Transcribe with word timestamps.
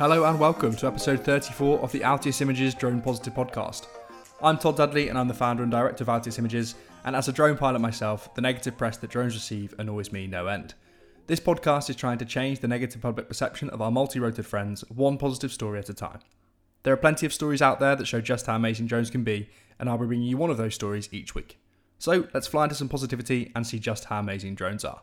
Hello 0.00 0.24
and 0.24 0.40
welcome 0.40 0.74
to 0.76 0.86
episode 0.86 1.22
34 1.24 1.80
of 1.80 1.92
the 1.92 2.00
Altius 2.00 2.40
Images 2.40 2.74
Drone 2.74 3.02
Positive 3.02 3.34
podcast. 3.34 3.86
I'm 4.42 4.56
Todd 4.56 4.78
Dudley 4.78 5.10
and 5.10 5.18
I'm 5.18 5.28
the 5.28 5.34
founder 5.34 5.62
and 5.62 5.70
director 5.70 6.04
of 6.04 6.08
Altius 6.08 6.38
Images, 6.38 6.74
and 7.04 7.14
as 7.14 7.28
a 7.28 7.32
drone 7.32 7.58
pilot 7.58 7.80
myself, 7.80 8.34
the 8.34 8.40
negative 8.40 8.78
press 8.78 8.96
that 8.96 9.10
drones 9.10 9.34
receive 9.34 9.74
annoys 9.78 10.10
me 10.10 10.26
no 10.26 10.46
end. 10.46 10.72
This 11.26 11.38
podcast 11.38 11.90
is 11.90 11.96
trying 11.96 12.16
to 12.16 12.24
change 12.24 12.60
the 12.60 12.68
negative 12.68 13.02
public 13.02 13.28
perception 13.28 13.68
of 13.68 13.82
our 13.82 13.90
multi 13.90 14.18
roted 14.18 14.46
friends, 14.46 14.84
one 14.88 15.18
positive 15.18 15.52
story 15.52 15.78
at 15.78 15.90
a 15.90 15.94
time. 15.94 16.20
There 16.82 16.94
are 16.94 16.98
plenty 16.98 17.26
of 17.26 17.32
stories 17.32 17.60
out 17.60 17.78
there 17.78 17.94
that 17.94 18.06
show 18.06 18.20
just 18.20 18.46
how 18.46 18.56
amazing 18.56 18.86
drones 18.86 19.10
can 19.10 19.22
be, 19.22 19.50
and 19.78 19.88
I'll 19.88 19.98
be 19.98 20.06
bringing 20.06 20.26
you 20.26 20.36
one 20.36 20.50
of 20.50 20.56
those 20.56 20.74
stories 20.74 21.08
each 21.12 21.34
week. 21.34 21.58
So 21.98 22.28
let's 22.32 22.46
fly 22.46 22.64
into 22.64 22.74
some 22.74 22.88
positivity 22.88 23.52
and 23.54 23.66
see 23.66 23.78
just 23.78 24.06
how 24.06 24.20
amazing 24.20 24.54
drones 24.54 24.84
are. 24.84 25.02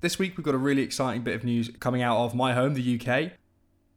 This 0.00 0.18
week 0.18 0.36
we've 0.36 0.44
got 0.44 0.54
a 0.54 0.58
really 0.58 0.82
exciting 0.82 1.22
bit 1.22 1.36
of 1.36 1.44
news 1.44 1.70
coming 1.78 2.02
out 2.02 2.18
of 2.18 2.34
my 2.34 2.54
home, 2.54 2.74
the 2.74 3.00
UK, 3.00 3.32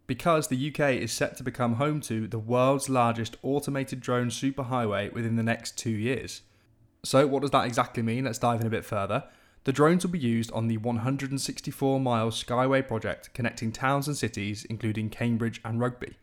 because 0.05 0.47
the 0.47 0.69
UK 0.69 0.91
is 0.91 1.11
set 1.11 1.35
to 1.37 1.43
become 1.43 1.73
home 1.73 1.99
to 2.01 2.27
the 2.27 2.39
world's 2.39 2.89
largest 2.89 3.35
automated 3.41 3.99
drone 3.99 4.29
superhighway 4.29 5.11
within 5.11 5.35
the 5.35 5.43
next 5.43 5.77
two 5.77 5.89
years. 5.89 6.43
So, 7.03 7.25
what 7.25 7.41
does 7.41 7.51
that 7.51 7.65
exactly 7.65 8.03
mean? 8.03 8.25
Let's 8.25 8.39
dive 8.39 8.61
in 8.61 8.67
a 8.67 8.71
bit 8.71 8.85
further. 8.85 9.23
The 9.63 9.73
drones 9.73 10.05
will 10.05 10.11
be 10.11 10.19
used 10.19 10.51
on 10.51 10.67
the 10.67 10.77
164 10.77 11.99
mile 11.99 12.31
Skyway 12.31 12.87
project 12.87 13.33
connecting 13.33 13.71
towns 13.71 14.07
and 14.07 14.15
cities, 14.15 14.65
including 14.69 15.09
Cambridge 15.09 15.59
and 15.65 15.79
Rugby. 15.79 16.15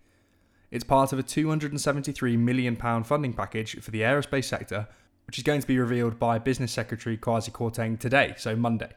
It's 0.75 0.83
part 0.83 1.13
of 1.13 1.21
a 1.21 1.23
£273 1.23 2.37
million 2.37 2.75
funding 2.75 3.33
package 3.33 3.81
for 3.81 3.93
the 3.93 4.01
aerospace 4.01 4.47
sector, 4.47 4.89
which 5.25 5.39
is 5.39 5.45
going 5.45 5.61
to 5.61 5.67
be 5.69 5.79
revealed 5.79 6.19
by 6.19 6.41
Business 6.41 6.73
Secretary 6.73 7.17
Kwasi 7.17 7.53
Kwarteng 7.53 7.97
today, 7.97 8.35
so 8.37 8.57
Monday. 8.57 8.91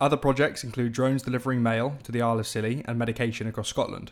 Other 0.00 0.16
projects 0.16 0.64
include 0.64 0.90
drones 0.90 1.22
delivering 1.22 1.62
mail 1.62 1.98
to 2.02 2.10
the 2.10 2.20
Isle 2.20 2.40
of 2.40 2.48
Scilly 2.48 2.84
and 2.84 2.98
medication 2.98 3.46
across 3.46 3.68
Scotland. 3.68 4.10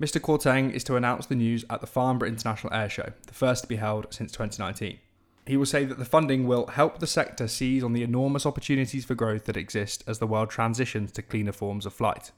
Mr. 0.00 0.20
Kwarteng 0.20 0.70
is 0.70 0.84
to 0.84 0.94
announce 0.94 1.26
the 1.26 1.34
news 1.34 1.64
at 1.68 1.80
the 1.80 1.86
Farnborough 1.88 2.28
International 2.28 2.72
Air 2.72 2.88
Show, 2.88 3.12
the 3.26 3.34
first 3.34 3.64
to 3.64 3.68
be 3.68 3.74
held 3.74 4.06
since 4.14 4.30
2019. 4.30 5.00
He 5.48 5.56
will 5.56 5.66
say 5.66 5.84
that 5.84 5.98
the 5.98 6.04
funding 6.04 6.46
will 6.46 6.68
help 6.68 7.00
the 7.00 7.08
sector 7.08 7.48
seize 7.48 7.82
on 7.82 7.92
the 7.92 8.04
enormous 8.04 8.46
opportunities 8.46 9.04
for 9.04 9.16
growth 9.16 9.46
that 9.46 9.56
exist 9.56 10.04
as 10.06 10.20
the 10.20 10.28
world 10.28 10.50
transitions 10.50 11.10
to 11.10 11.22
cleaner 11.22 11.50
forms 11.50 11.86
of 11.86 11.92
flight. 11.92 12.30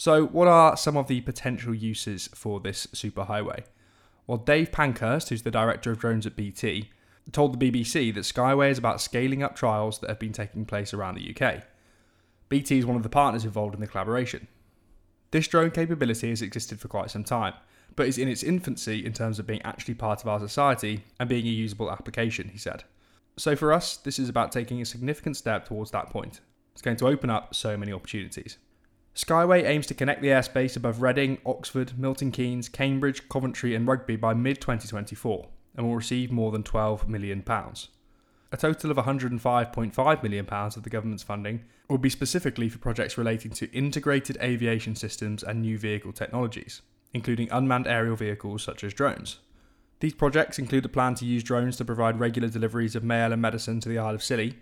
So, 0.00 0.24
what 0.24 0.48
are 0.48 0.78
some 0.78 0.96
of 0.96 1.08
the 1.08 1.20
potential 1.20 1.74
uses 1.74 2.30
for 2.34 2.58
this 2.58 2.86
superhighway? 2.86 3.64
Well, 4.26 4.38
Dave 4.38 4.72
Pankhurst, 4.72 5.28
who's 5.28 5.42
the 5.42 5.50
director 5.50 5.90
of 5.90 5.98
drones 5.98 6.24
at 6.24 6.36
BT, 6.36 6.88
told 7.32 7.60
the 7.60 7.70
BBC 7.70 8.14
that 8.14 8.20
Skyway 8.20 8.70
is 8.70 8.78
about 8.78 9.02
scaling 9.02 9.42
up 9.42 9.54
trials 9.54 9.98
that 9.98 10.08
have 10.08 10.18
been 10.18 10.32
taking 10.32 10.64
place 10.64 10.94
around 10.94 11.16
the 11.16 11.36
UK. 11.36 11.64
BT 12.48 12.78
is 12.78 12.86
one 12.86 12.96
of 12.96 13.02
the 13.02 13.10
partners 13.10 13.44
involved 13.44 13.74
in 13.74 13.82
the 13.82 13.86
collaboration. 13.86 14.48
This 15.32 15.46
drone 15.46 15.70
capability 15.70 16.30
has 16.30 16.40
existed 16.40 16.80
for 16.80 16.88
quite 16.88 17.10
some 17.10 17.22
time, 17.22 17.52
but 17.94 18.06
is 18.06 18.16
in 18.16 18.26
its 18.26 18.42
infancy 18.42 19.04
in 19.04 19.12
terms 19.12 19.38
of 19.38 19.46
being 19.46 19.60
actually 19.64 19.92
part 19.92 20.22
of 20.22 20.28
our 20.28 20.40
society 20.40 21.04
and 21.18 21.28
being 21.28 21.44
a 21.44 21.50
usable 21.50 21.92
application, 21.92 22.48
he 22.48 22.58
said. 22.58 22.84
So 23.36 23.54
for 23.54 23.70
us, 23.70 23.98
this 23.98 24.18
is 24.18 24.30
about 24.30 24.50
taking 24.50 24.80
a 24.80 24.86
significant 24.86 25.36
step 25.36 25.66
towards 25.66 25.90
that 25.90 26.08
point. 26.08 26.40
It's 26.72 26.80
going 26.80 26.96
to 26.96 27.06
open 27.06 27.28
up 27.28 27.54
so 27.54 27.76
many 27.76 27.92
opportunities. 27.92 28.56
Skyway 29.20 29.68
aims 29.68 29.86
to 29.86 29.92
connect 29.92 30.22
the 30.22 30.28
airspace 30.28 30.78
above 30.78 31.02
Reading, 31.02 31.36
Oxford, 31.44 31.98
Milton 31.98 32.32
Keynes, 32.32 32.70
Cambridge, 32.70 33.28
Coventry, 33.28 33.74
and 33.74 33.86
Rugby 33.86 34.16
by 34.16 34.32
mid 34.32 34.62
2024 34.62 35.46
and 35.76 35.86
will 35.86 35.94
receive 35.94 36.32
more 36.32 36.50
than 36.50 36.62
£12 36.62 37.06
million. 37.06 37.44
A 37.46 38.56
total 38.56 38.90
of 38.90 38.96
£105.5 38.96 40.22
million 40.22 40.46
of 40.48 40.82
the 40.82 40.88
government's 40.88 41.22
funding 41.22 41.64
will 41.86 41.98
be 41.98 42.08
specifically 42.08 42.70
for 42.70 42.78
projects 42.78 43.18
relating 43.18 43.50
to 43.50 43.70
integrated 43.72 44.38
aviation 44.40 44.96
systems 44.96 45.42
and 45.42 45.60
new 45.60 45.76
vehicle 45.76 46.14
technologies, 46.14 46.80
including 47.12 47.50
unmanned 47.52 47.86
aerial 47.86 48.16
vehicles 48.16 48.62
such 48.62 48.82
as 48.82 48.94
drones. 48.94 49.40
These 50.00 50.14
projects 50.14 50.58
include 50.58 50.86
a 50.86 50.88
plan 50.88 51.14
to 51.16 51.26
use 51.26 51.44
drones 51.44 51.76
to 51.76 51.84
provide 51.84 52.18
regular 52.18 52.48
deliveries 52.48 52.96
of 52.96 53.04
mail 53.04 53.34
and 53.34 53.42
medicine 53.42 53.80
to 53.80 53.88
the 53.90 53.98
Isle 53.98 54.14
of 54.14 54.22
Scilly, 54.22 54.56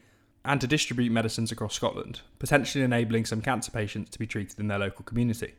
and 0.45 0.61
to 0.61 0.67
distribute 0.67 1.13
medicines 1.13 1.53
across 1.53 1.75
Scotland, 1.75 2.21
potentially 2.39 2.85
enabling 2.85 3.25
some 3.25 3.43
cancer 3.43 3.71
patients 3.71 4.11
to 4.11 4.19
be 4.19 4.27
treated 4.27 4.59
in 4.59 4.69
their 4.69 4.79
local 4.79 5.05
community. 5.05 5.55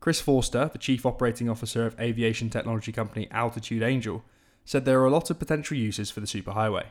Chris 0.00 0.20
Forster, 0.20 0.70
the 0.72 0.78
Chief 0.78 1.06
Operating 1.06 1.48
Officer 1.48 1.86
of 1.86 1.98
aviation 1.98 2.50
technology 2.50 2.92
company 2.92 3.28
Altitude 3.30 3.82
Angel, 3.82 4.24
said 4.64 4.84
there 4.84 5.00
are 5.00 5.06
a 5.06 5.10
lot 5.10 5.30
of 5.30 5.38
potential 5.38 5.76
uses 5.76 6.10
for 6.10 6.20
the 6.20 6.26
superhighway. 6.26 6.84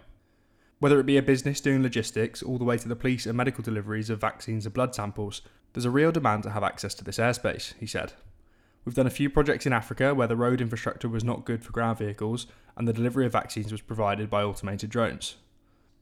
Whether 0.79 0.99
it 0.99 1.05
be 1.05 1.17
a 1.17 1.21
business 1.21 1.61
doing 1.61 1.81
logistics 1.81 2.43
all 2.43 2.57
the 2.57 2.63
way 2.63 2.77
to 2.77 2.87
the 2.87 2.95
police 2.95 3.25
and 3.25 3.37
medical 3.37 3.63
deliveries 3.63 4.09
of 4.09 4.19
vaccines 4.19 4.65
and 4.65 4.73
blood 4.73 4.93
samples, 4.93 5.41
there's 5.73 5.85
a 5.85 5.91
real 5.91 6.11
demand 6.11 6.43
to 6.43 6.51
have 6.51 6.63
access 6.63 6.93
to 6.95 7.03
this 7.03 7.19
airspace, 7.19 7.73
he 7.79 7.87
said. 7.87 8.13
We've 8.85 8.95
done 8.95 9.07
a 9.07 9.11
few 9.11 9.29
projects 9.29 9.65
in 9.65 9.73
Africa 9.73 10.13
where 10.13 10.27
the 10.27 10.35
road 10.35 10.59
infrastructure 10.59 11.07
was 11.07 11.23
not 11.23 11.45
good 11.45 11.63
for 11.63 11.71
ground 11.71 11.99
vehicles 11.99 12.47
and 12.75 12.87
the 12.87 12.93
delivery 12.93 13.25
of 13.25 13.31
vaccines 13.31 13.71
was 13.71 13.81
provided 13.81 14.29
by 14.29 14.43
automated 14.43 14.89
drones. 14.89 15.35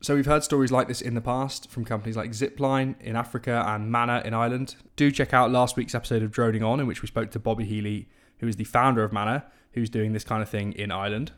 So 0.01 0.15
we've 0.15 0.25
heard 0.25 0.43
stories 0.43 0.71
like 0.71 0.87
this 0.87 1.01
in 1.01 1.13
the 1.13 1.21
past 1.21 1.69
from 1.69 1.85
companies 1.85 2.17
like 2.17 2.31
Zipline 2.31 2.99
in 3.01 3.15
Africa 3.15 3.63
and 3.67 3.91
Manna 3.91 4.21
in 4.25 4.33
Ireland. 4.33 4.75
Do 4.95 5.11
check 5.11 5.33
out 5.33 5.51
last 5.51 5.77
week's 5.77 5.93
episode 5.93 6.23
of 6.23 6.31
Droning 6.31 6.63
On 6.63 6.79
in 6.79 6.87
which 6.87 7.01
we 7.01 7.07
spoke 7.07 7.31
to 7.31 7.39
Bobby 7.39 7.65
Healy, 7.65 8.09
who 8.39 8.47
is 8.47 8.55
the 8.55 8.63
founder 8.63 9.03
of 9.03 9.13
Manna, 9.13 9.45
who's 9.73 9.89
doing 9.89 10.13
this 10.13 10.23
kind 10.23 10.41
of 10.41 10.49
thing 10.49 10.73
in 10.73 10.91
Ireland 10.91 11.31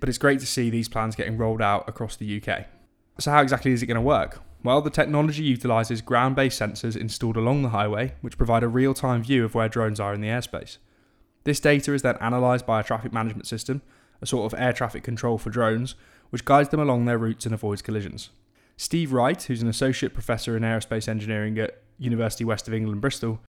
but 0.00 0.08
it's 0.08 0.18
great 0.18 0.40
to 0.40 0.46
see 0.46 0.70
these 0.70 0.88
plans 0.88 1.16
getting 1.16 1.36
rolled 1.36 1.62
out 1.62 1.88
across 1.88 2.16
the 2.16 2.42
UK. 2.42 2.66
So, 3.18 3.30
how 3.30 3.42
exactly 3.42 3.72
is 3.72 3.82
it 3.82 3.86
going 3.86 3.96
to 3.96 4.00
work? 4.00 4.40
Well, 4.62 4.80
the 4.80 4.90
technology 4.90 5.42
utilises 5.42 6.00
ground 6.00 6.36
based 6.36 6.60
sensors 6.60 6.96
installed 6.96 7.36
along 7.36 7.62
the 7.62 7.70
highway, 7.70 8.14
which 8.20 8.38
provide 8.38 8.62
a 8.62 8.68
real 8.68 8.94
time 8.94 9.22
view 9.22 9.44
of 9.44 9.54
where 9.54 9.68
drones 9.68 10.00
are 10.00 10.14
in 10.14 10.20
the 10.20 10.28
airspace. 10.28 10.78
This 11.44 11.60
data 11.60 11.94
is 11.94 12.02
then 12.02 12.16
analysed 12.20 12.66
by 12.66 12.80
a 12.80 12.84
traffic 12.84 13.12
management 13.12 13.46
system, 13.46 13.82
a 14.20 14.26
sort 14.26 14.52
of 14.52 14.58
air 14.58 14.72
traffic 14.72 15.02
control 15.02 15.38
for 15.38 15.50
drones, 15.50 15.94
which 16.30 16.44
guides 16.44 16.68
them 16.68 16.80
along 16.80 17.04
their 17.04 17.18
routes 17.18 17.46
and 17.46 17.54
avoids 17.54 17.82
collisions. 17.82 18.30
Steve 18.76 19.12
Wright, 19.12 19.42
who's 19.42 19.62
an 19.62 19.68
associate 19.68 20.14
professor 20.14 20.56
in 20.56 20.62
aerospace 20.62 21.08
engineering 21.08 21.58
at 21.58 21.82
University 21.98 22.44
West 22.44 22.68
of 22.68 22.74
England, 22.74 23.00
Bristol, 23.00 23.40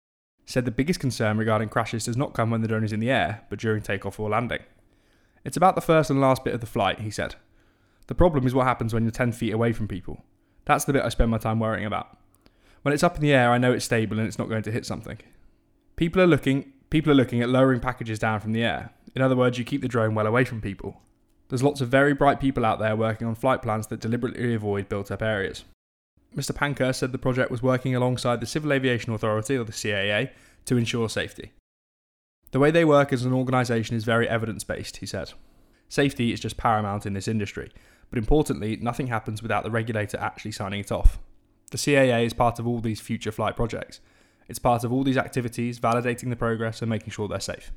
said 0.47 0.65
the 0.65 0.71
biggest 0.71 1.01
concern 1.01 1.37
regarding 1.37 1.69
crashes 1.69 2.07
does 2.07 2.17
not 2.17 2.33
come 2.33 2.51
when 2.51 2.63
the 2.63 2.69
drone 2.69 2.85
is 2.85 2.93
in 2.93 3.01
the 3.01 3.11
air, 3.11 3.45
but 3.51 3.59
during 3.59 3.83
takeoff 3.83 4.19
or 4.19 4.31
landing. 4.31 4.63
It's 5.45 5.57
about 5.57 5.75
the 5.75 5.83
first 5.83 6.09
and 6.09 6.21
last 6.21 6.45
bit 6.45 6.55
of 6.55 6.61
the 6.61 6.67
flight, 6.67 7.01
he 7.01 7.11
said. 7.11 7.35
The 8.07 8.15
problem 8.15 8.47
is 8.47 8.55
what 8.55 8.67
happens 8.67 8.95
when 8.95 9.03
you're 9.03 9.11
10 9.11 9.33
feet 9.33 9.53
away 9.53 9.73
from 9.73 9.87
people. 9.87 10.25
That's 10.65 10.87
the 10.87 10.95
bit 10.95 11.05
I 11.05 11.11
spend 11.11 11.31
my 11.31 11.39
time 11.39 11.61
worrying 11.61 11.85
about. 11.85 12.17
When 12.83 12.95
it's 12.95 13.03
up 13.03 13.17
in 13.17 13.23
the 13.23 13.33
air, 13.33 13.51
I 13.51 13.59
know 13.59 13.73
it's 13.73 13.85
stable 13.85 14.19
and 14.19 14.27
it's 14.27 14.39
not 14.39 14.49
going 14.49 14.63
to 14.63 14.73
hit 14.73 14.87
something. 14.87 15.19
People 15.97 16.23
are 16.23 16.27
looking 16.27 16.73
people 16.91 17.13
are 17.13 17.15
looking 17.15 17.43
at 17.43 17.51
lowering 17.51 17.81
packages 17.81 18.19
down 18.19 18.41
from 18.41 18.53
the 18.53 18.63
air. 18.63 18.91
In 19.15 19.23
other 19.23 19.37
words, 19.37 19.59
you 19.59 19.65
keep 19.65 19.83
the 19.83 19.89
drone 19.89 20.15
well 20.15 20.27
away 20.27 20.45
from 20.45 20.61
people. 20.61 21.01
There's 21.49 21.63
lots 21.63 21.81
of 21.81 21.89
very 21.89 22.13
bright 22.13 22.41
people 22.41 22.65
out 22.65 22.79
there 22.79 22.95
working 22.95 23.27
on 23.27 23.35
flight 23.35 23.63
plans 23.63 23.87
that 23.87 24.01
deliberately 24.01 24.55
avoid 24.55 24.89
built 24.89 25.11
up 25.11 25.23
areas. 25.23 25.65
Mr. 26.37 26.55
Pankhurst 26.55 27.01
said 27.01 27.13
the 27.13 27.19
project 27.19 27.51
was 27.51 27.63
working 27.63 27.95
alongside 27.95 28.41
the 28.41 28.47
Civil 28.47 28.73
Aviation 28.73 29.13
Authority, 29.13 29.57
or 29.57 29.65
the 29.65 29.73
CAA, 29.73 30.31
to 30.67 30.77
ensure 30.77 31.09
safety. 31.09 31.53
The 32.51 32.59
way 32.59 32.71
they 32.71 32.85
work 32.85 33.13
as 33.13 33.25
an 33.25 33.33
organisation 33.33 33.97
is 33.97 34.05
very 34.05 34.29
evidence 34.29 34.63
based, 34.65 34.99
he 34.99 35.07
said. 35.07 35.33
Safety 35.89 36.33
is 36.33 36.41
just 36.41 36.59
paramount 36.59 37.07
in 37.07 37.15
this 37.15 37.29
industry, 37.29 37.71
but 38.11 38.19
importantly, 38.19 38.77
nothing 38.77 39.07
happens 39.07 39.43
without 39.43 39.65
the 39.65 39.71
regulator 39.71 40.19
actually 40.19 40.53
signing 40.53 40.81
it 40.81 40.93
off. 40.93 41.19
The 41.71 41.79
CAA 41.79 42.25
is 42.25 42.35
part 42.35 42.59
of 42.59 42.67
all 42.67 42.81
these 42.81 43.01
future 43.01 43.33
flight 43.33 43.57
projects. 43.57 44.01
It's 44.49 44.59
part 44.59 44.85
of 44.85 44.93
all 44.93 45.05
these 45.05 45.19
activities, 45.19 45.79
validating 45.81 46.31
the 46.31 46.37
progress 46.37 46.81
and 46.81 46.89
making 46.89 47.11
sure 47.11 47.29
they're 47.29 47.41
safe. 47.41 47.73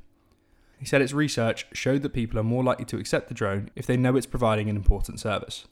He 0.82 0.86
said 0.86 1.02
its 1.02 1.14
research 1.14 1.66
showed 1.72 2.02
that 2.02 2.10
people 2.10 2.38
are 2.38 2.44
more 2.44 2.64
likely 2.64 2.84
to 2.86 2.98
accept 2.98 3.30
the 3.30 3.34
drone 3.34 3.70
if 3.78 3.86
they 3.86 3.96
know 3.96 4.18
it's 4.18 4.26
providing 4.26 4.70
an 4.70 4.76
important 4.76 5.22
service. 5.22 5.66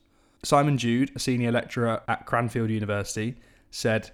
Simon 0.44 0.77
Jude, 0.77 1.11
a 1.13 1.19
senior 1.19 1.51
lecturer 1.51 2.01
at 2.07 2.25
Cranfield 2.25 2.69
University, 2.69 3.35
said, 3.69 4.11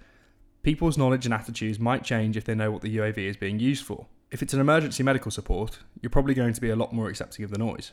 People's 0.64 0.98
knowledge 0.98 1.24
and 1.24 1.34
attitudes 1.34 1.78
might 1.78 2.02
change 2.02 2.36
if 2.36 2.44
they 2.44 2.56
know 2.56 2.72
what 2.72 2.82
the 2.82 2.96
UAV 2.96 3.18
is 3.18 3.36
being 3.36 3.60
used 3.60 3.84
for 3.84 4.06
if 4.30 4.42
it's 4.42 4.54
an 4.54 4.60
emergency 4.60 5.02
medical 5.02 5.30
support, 5.30 5.78
you're 6.00 6.10
probably 6.10 6.34
going 6.34 6.52
to 6.52 6.60
be 6.60 6.70
a 6.70 6.76
lot 6.76 6.92
more 6.92 7.08
accepting 7.08 7.44
of 7.44 7.50
the 7.50 7.58
noise. 7.58 7.92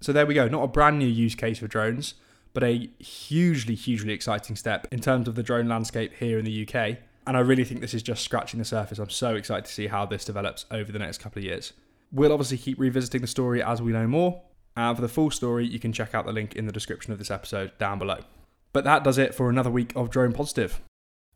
So 0.00 0.12
there 0.12 0.26
we 0.26 0.34
go, 0.34 0.48
not 0.48 0.62
a 0.62 0.68
brand 0.68 0.98
new 0.98 1.06
use 1.06 1.34
case 1.34 1.58
for 1.58 1.66
drones, 1.66 2.14
but 2.52 2.62
a 2.62 2.90
hugely, 2.98 3.74
hugely 3.74 4.12
exciting 4.12 4.56
step 4.56 4.86
in 4.90 5.00
terms 5.00 5.28
of 5.28 5.34
the 5.34 5.42
drone 5.42 5.68
landscape 5.68 6.14
here 6.14 6.38
in 6.38 6.44
the 6.44 6.66
UK. 6.66 6.98
And 7.26 7.36
I 7.36 7.40
really 7.40 7.64
think 7.64 7.80
this 7.80 7.94
is 7.94 8.02
just 8.02 8.22
scratching 8.22 8.58
the 8.58 8.64
surface. 8.64 8.98
I'm 8.98 9.10
so 9.10 9.34
excited 9.34 9.66
to 9.66 9.72
see 9.72 9.88
how 9.88 10.06
this 10.06 10.24
develops 10.24 10.64
over 10.70 10.92
the 10.92 10.98
next 10.98 11.18
couple 11.18 11.40
of 11.40 11.44
years. 11.44 11.72
We'll 12.12 12.32
obviously 12.32 12.58
keep 12.58 12.78
revisiting 12.78 13.20
the 13.20 13.26
story 13.26 13.62
as 13.62 13.82
we 13.82 13.92
know 13.92 14.06
more. 14.06 14.42
And 14.76 14.94
for 14.94 15.02
the 15.02 15.08
full 15.08 15.30
story, 15.30 15.66
you 15.66 15.78
can 15.78 15.92
check 15.92 16.14
out 16.14 16.26
the 16.26 16.32
link 16.32 16.54
in 16.54 16.66
the 16.66 16.72
description 16.72 17.12
of 17.12 17.18
this 17.18 17.30
episode 17.30 17.76
down 17.78 17.98
below. 17.98 18.20
But 18.72 18.84
that 18.84 19.04
does 19.04 19.16
it 19.16 19.34
for 19.34 19.48
another 19.48 19.70
week 19.70 19.92
of 19.96 20.10
Drone 20.10 20.32
Positive. 20.32 20.80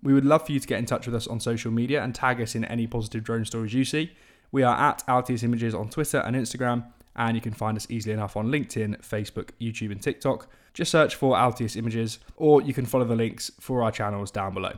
We 0.02 0.12
would 0.12 0.24
love 0.24 0.46
for 0.46 0.52
you 0.52 0.60
to 0.60 0.66
get 0.66 0.78
in 0.78 0.86
touch 0.86 1.06
with 1.06 1.14
us 1.14 1.26
on 1.26 1.40
social 1.40 1.70
media 1.70 2.02
and 2.02 2.14
tag 2.14 2.40
us 2.40 2.54
in 2.54 2.64
any 2.64 2.86
positive 2.86 3.24
drone 3.24 3.44
stories 3.44 3.74
you 3.74 3.84
see. 3.84 4.12
We 4.52 4.62
are 4.62 4.76
at 4.76 5.06
Altius 5.06 5.42
Images 5.42 5.74
on 5.74 5.88
Twitter 5.88 6.18
and 6.18 6.36
Instagram, 6.36 6.84
and 7.16 7.36
you 7.36 7.40
can 7.40 7.52
find 7.52 7.76
us 7.76 7.86
easily 7.90 8.12
enough 8.12 8.36
on 8.36 8.48
LinkedIn, 8.48 9.00
Facebook, 9.02 9.50
YouTube, 9.60 9.92
and 9.92 10.02
TikTok. 10.02 10.48
Just 10.74 10.90
search 10.90 11.14
for 11.14 11.36
Altius 11.36 11.76
Images, 11.76 12.18
or 12.36 12.62
you 12.62 12.74
can 12.74 12.86
follow 12.86 13.04
the 13.04 13.16
links 13.16 13.50
for 13.60 13.82
our 13.82 13.92
channels 13.92 14.30
down 14.30 14.54
below. 14.54 14.72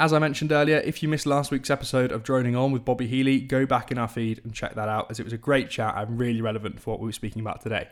As 0.00 0.14
I 0.14 0.18
mentioned 0.18 0.50
earlier, 0.50 0.78
if 0.78 1.02
you 1.02 1.10
missed 1.10 1.26
last 1.26 1.50
week's 1.50 1.68
episode 1.68 2.10
of 2.10 2.22
Droning 2.22 2.56
On 2.56 2.72
with 2.72 2.86
Bobby 2.86 3.06
Healy, 3.06 3.38
go 3.38 3.66
back 3.66 3.92
in 3.92 3.98
our 3.98 4.08
feed 4.08 4.40
and 4.44 4.54
check 4.54 4.74
that 4.74 4.88
out 4.88 5.10
as 5.10 5.20
it 5.20 5.24
was 5.24 5.34
a 5.34 5.36
great 5.36 5.68
chat 5.68 5.92
and 5.94 6.18
really 6.18 6.40
relevant 6.40 6.80
for 6.80 6.92
what 6.92 7.00
we 7.00 7.06
were 7.06 7.12
speaking 7.12 7.42
about 7.42 7.60
today. 7.60 7.86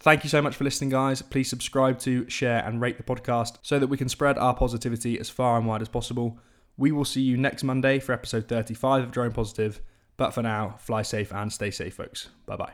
Thank 0.00 0.24
you 0.24 0.30
so 0.30 0.40
much 0.40 0.56
for 0.56 0.64
listening, 0.64 0.88
guys. 0.88 1.20
Please 1.20 1.50
subscribe 1.50 1.98
to, 1.98 2.26
share, 2.30 2.64
and 2.64 2.80
rate 2.80 2.96
the 2.96 3.02
podcast 3.02 3.58
so 3.60 3.78
that 3.78 3.88
we 3.88 3.98
can 3.98 4.08
spread 4.08 4.38
our 4.38 4.54
positivity 4.54 5.20
as 5.20 5.28
far 5.28 5.58
and 5.58 5.66
wide 5.66 5.82
as 5.82 5.90
possible. 5.90 6.38
We 6.78 6.92
will 6.92 7.04
see 7.04 7.20
you 7.20 7.36
next 7.36 7.62
Monday 7.62 7.98
for 7.98 8.14
episode 8.14 8.48
35 8.48 9.02
of 9.02 9.10
Drone 9.10 9.32
Positive. 9.32 9.82
But 10.16 10.30
for 10.30 10.40
now, 10.40 10.76
fly 10.78 11.02
safe 11.02 11.30
and 11.30 11.52
stay 11.52 11.70
safe, 11.70 11.94
folks. 11.94 12.30
Bye 12.46 12.56
bye. 12.56 12.72